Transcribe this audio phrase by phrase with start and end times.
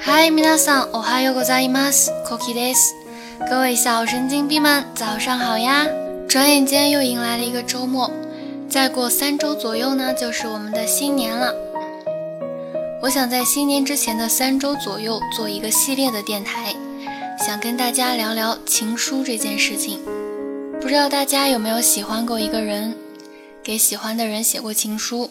[0.00, 2.10] 嗨，皆さん、おはようございます。
[2.28, 2.94] Cookie です。
[3.48, 5.86] 各位小神经病们，早上好呀！
[6.28, 8.10] 转眼间又迎来了一个周末，
[8.68, 11.54] 再过三周左右呢，就是我们的新年了。
[13.02, 16.74] 我想在新年之前的三周左右做一个系列的电台，
[17.38, 20.00] 想跟大家聊聊情书这件事情。
[20.80, 22.94] 不知道大家有没有喜欢过一个人，
[23.62, 25.30] 给喜欢的人写过情书？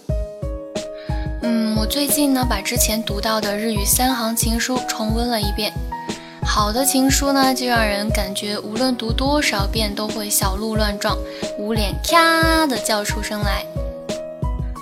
[1.43, 5.73] 嗯，我最近呢把之前读到的日语三行情书重温了一遍。
[6.45, 11.17] 好的情书呢，就让人感觉无论读多少遍都会小鹿乱撞，
[11.59, 13.65] 捂脸咔的叫出声来。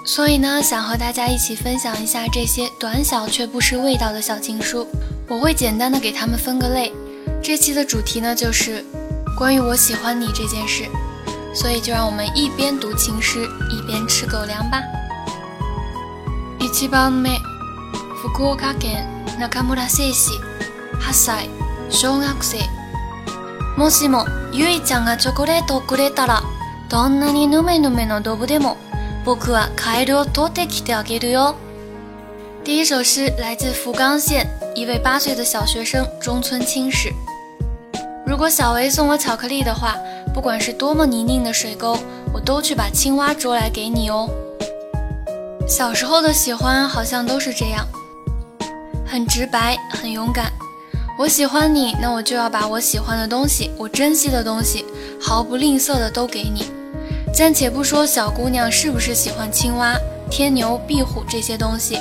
[0.06, 4.86] 所以呢，想和大家一起分享一下这些短小却不失味道的小情书。
[5.28, 6.92] 我会简单的给他们分个类。
[7.42, 8.84] 这期的主题呢就是。
[9.36, 10.82] 关于我喜欢你这件事，
[11.54, 14.82] 所以就让我们一边读情诗一边吃狗粮吧。
[16.80, 17.40] 一番目、
[18.22, 19.04] 福岡県
[19.40, 20.30] 中村誠司、
[21.00, 21.50] 8歳、
[21.90, 22.58] 小学生。
[23.76, 26.40] もしもゆいちゃんがチョコレートをくれたら、
[26.88, 28.76] どんなにぬめぬめのドブでも、
[29.24, 31.56] 僕はカエルを取ってきてあげるよ。
[32.64, 37.12] 第一首诗来自福冈县一位八岁的小学生中村清史。
[38.24, 39.96] 如果小维送我巧克力的话，
[40.32, 41.98] 不管是多么泥泞的水沟，
[42.32, 44.30] 我都去把青蛙捉来给你哦。
[45.68, 47.86] 小时候的喜欢好像都是这样，
[49.06, 50.50] 很直白，很勇敢。
[51.18, 54.86] 我喜欢你，那我就要把我喜欢的东西，我珍惜的东西，
[55.20, 56.64] 毫不吝啬的都给你。
[57.34, 59.94] 暂且不说小姑娘是不是喜欢青蛙、
[60.30, 62.00] 天牛、壁虎这些东西。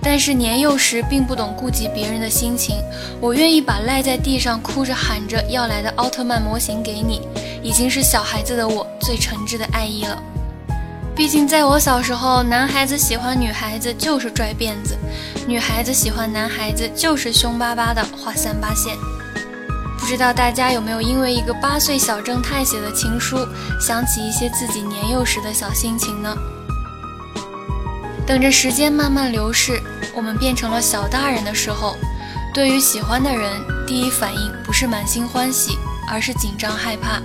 [0.00, 2.76] 但是年幼时并不懂顾及别人的心情，
[3.20, 7.20] 我愿意把赖在地上哭着喊着要来的奥特曼模型给你，
[7.60, 10.22] 已经是小孩子的我最诚挚的爱意了。
[11.20, 14.96] 毕竟在我小时候，男孩子喜欢女孩子就是拽辫子，
[15.46, 18.96] 女孩子喜欢男孩子就是凶巴巴的画三八线。
[19.98, 23.36] 不知道大家有没有因为一个八岁小正太写的情书，
[23.78, 26.34] 想起一些自己年幼时的小心情呢？
[28.26, 29.78] 等着时间慢慢流逝，
[30.16, 31.98] 我们变成了小大人的时候，
[32.54, 35.76] 对于喜欢的人，第一反应不是满心欢喜，
[36.10, 37.20] 而是紧张害怕。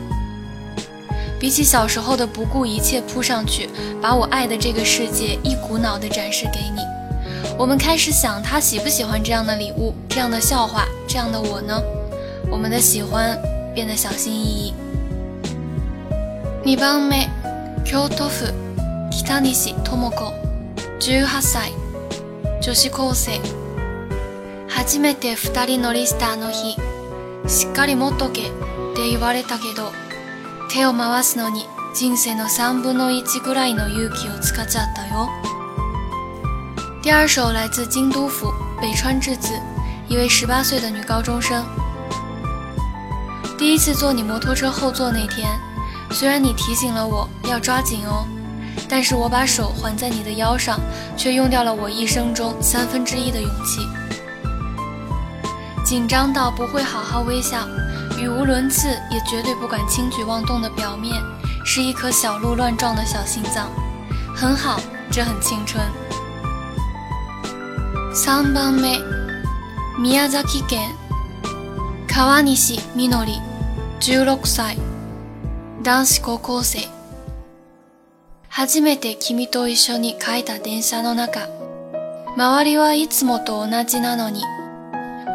[1.44, 3.68] 比起小时候的不顾一切扑上去，
[4.00, 6.82] 把我爱的这个世界一股脑的展示给你，
[7.58, 11.82] 我们开始想他喜不喜欢这样的礼物，这样的笑话，这样的我呢？
[12.50, 13.38] 我们的喜欢
[13.74, 14.74] 变得小心翼翼。
[16.64, 17.14] 二番目、
[17.84, 18.46] 京都府
[19.10, 20.40] 北西智子。
[21.00, 21.72] 18歳
[22.60, 23.40] 女子高生
[24.68, 26.76] 初めて二人乗りしたあの日
[27.48, 28.44] しっかり持っとけっ
[28.94, 29.90] て言われたけど
[30.74, 35.28] 手を回すのに人生の三分の一ぐらいの勇気を使っちゃったよ。
[37.02, 39.52] 第二首来自京都府北川智子，
[40.08, 41.64] 一位十八岁的女高中生。
[43.58, 45.58] 第一次坐你摩托车后座那天，
[46.10, 48.26] 虽然你提醒了我要抓紧哦。
[48.88, 50.80] 但是我把手环在你的腰上，
[51.16, 53.86] 却用掉了我一生中三分之一的勇气。
[55.84, 57.66] 紧张到不会好好微笑，
[58.18, 61.14] 语无伦次，也绝对不敢轻举妄动的表面，
[61.64, 63.70] 是一颗小鹿乱撞的小心脏。
[64.34, 64.80] 很好，
[65.10, 65.84] 这很青春。
[68.12, 68.98] 三番目、
[69.98, 70.90] 宮崎県
[72.08, 73.40] 川西みのり、
[74.00, 74.76] 十六歳、
[75.82, 76.88] 男子高校生。
[78.48, 81.48] 初めて君と一緒に書いた電車の中。
[82.36, 84.42] 周りはいつもと同じなのに、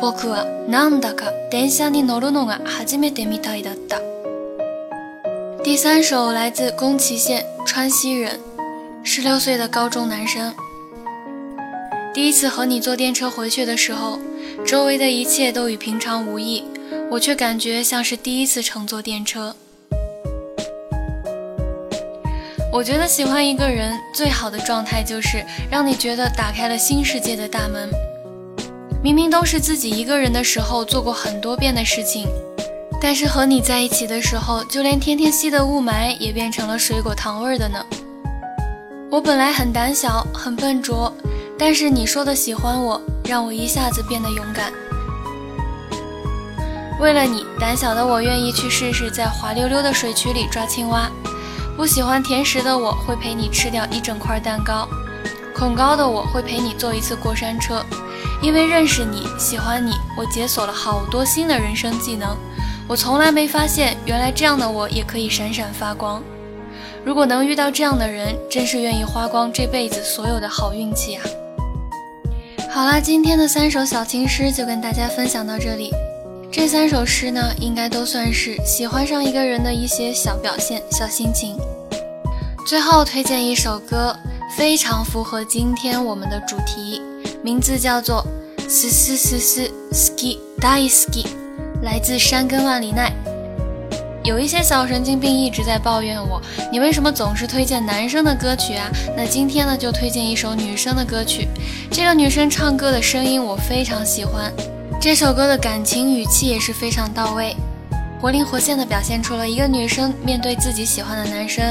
[0.02, 4.02] 僕はなんだか電車に乗るのが初めてみたいだった。
[5.64, 8.40] 第三首来自宫崎县川西人，
[9.04, 10.54] 十六岁的高中男生。
[12.14, 14.20] 第一次和你坐电车回去的时候，
[14.66, 16.64] 周围的一切都与平常无异，
[17.10, 19.56] 我却感觉像是第一次乘坐电车。
[22.72, 27.90] 我觉得喜欢一个人最好的状态就是让你觉得打开了新世界的大门。
[29.03, 32.29] 明明都是自己一个人的时候做过很多遍的事情，
[33.01, 37.83] 但是和你在一起的时候，就连天天吸的雾霾也变成了水果糖味的呢。
[39.11, 41.11] 我本来很胆小，很笨拙，
[41.59, 44.71] 但是你说的喜欢我，让我一下子变得勇敢。
[47.01, 51.11] 为了你，胆小的我愿意去试试在滑溜溜的水渠里抓青蛙。
[51.75, 54.87] 不喜欢甜食的我会陪你吃掉一整块蛋糕，
[55.57, 57.83] 恐高的我会陪你坐一次过山车，
[58.43, 62.37] 因为认识你喜欢你，我解锁了好多新的人生技能。
[62.89, 66.23] 我从来没发现，原来这样的我也可以闪闪发光。
[67.05, 71.23] 如果能遇到这样的人，真是愿意花光这辈子所有的好运气啊！
[72.71, 75.93] 好啦，今天的三首小情诗就跟大家分享到这里。
[76.51, 81.57] 这三首诗呢，应该都算是喜欢上一个人的一些小表现、小心情。
[82.67, 84.17] 最后推荐一首歌，
[84.57, 87.01] 非常符合今天我们的主题，
[87.43, 88.27] 名字叫做
[88.69, 91.25] 《斯斯斯斯 ski dai ski》，
[91.83, 93.11] 来自山根万里奈。
[94.23, 96.41] 有一些小神经病一直在抱怨我，
[96.71, 98.91] 你为什么总是推荐男生的歌曲啊？
[99.17, 101.49] 那今天呢，就推荐一首女生的歌曲。
[101.91, 104.53] 这个女生唱歌的声音我非常喜欢，
[105.01, 107.57] 这首歌的感情语气也是非常到位，
[108.21, 111.65] 活灵活现的表现出了一个女生面对自己喜欢的男生，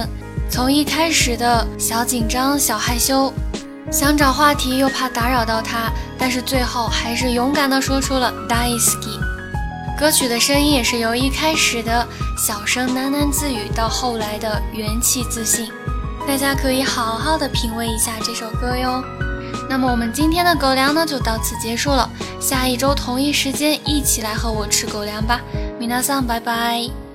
[0.49, 3.31] 从一开始的小紧张、小害羞，
[3.91, 9.19] 想找话题又怕打扰到他，但是最后还是勇敢的说出了 Daisuki。
[9.97, 12.07] 歌曲的声音也是由一开始的
[12.37, 15.69] 小声喃喃自语，到后来的元气自信。
[16.27, 19.03] 大家可以好好的品味一下这首歌哟。
[19.67, 22.07] 那么我们今天的狗粮呢，就到此结束了。
[22.39, 25.41] 下一周同一时间，一起来和我吃狗粮吧。
[25.79, 27.08] 米娜桑，拜拜。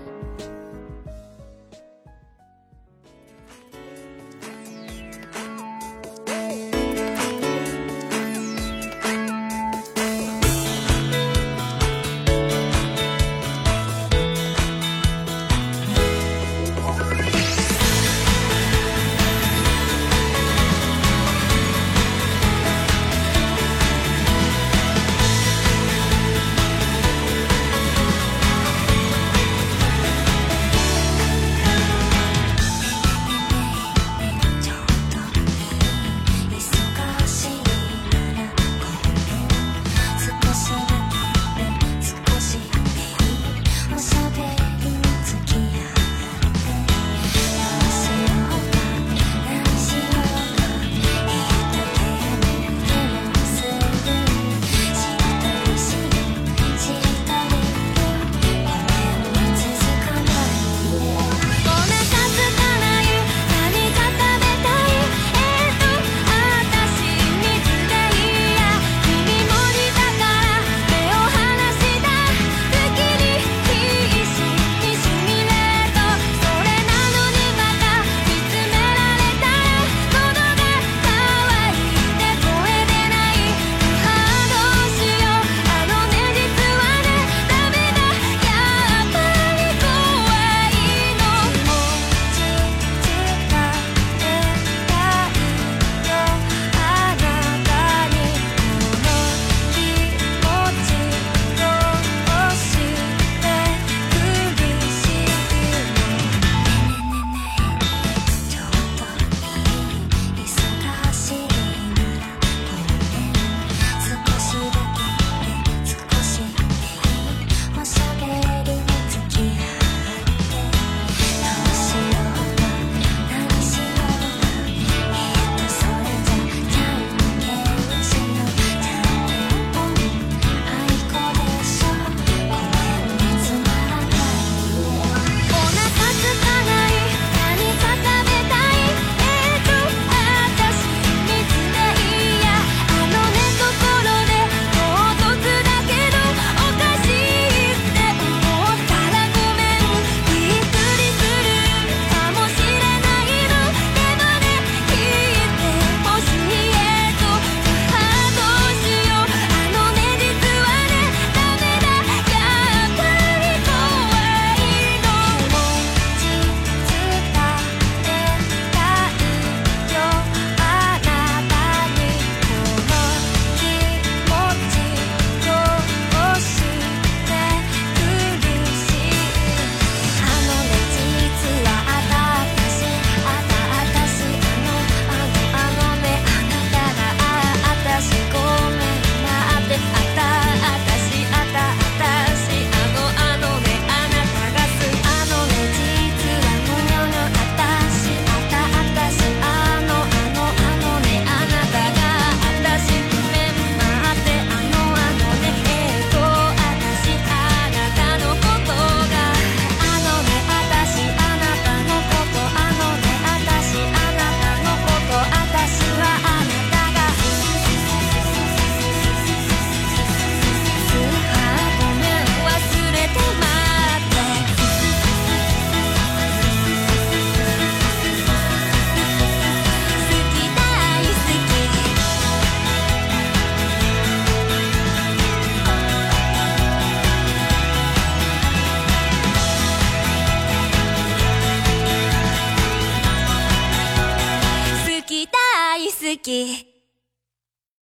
[246.27, 246.74] Mickey.